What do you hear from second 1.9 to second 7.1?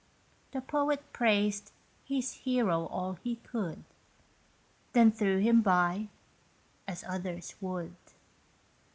his hero all he could, Then threw him by, as